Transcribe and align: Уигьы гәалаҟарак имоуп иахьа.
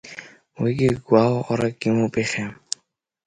Уигьы 0.61 0.89
гәалаҟарак 1.07 1.79
имоуп 1.87 2.13
иахьа. 2.17 2.45